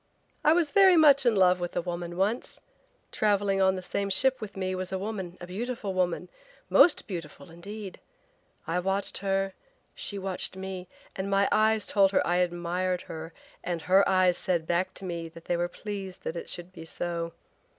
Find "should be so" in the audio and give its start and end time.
16.49-17.33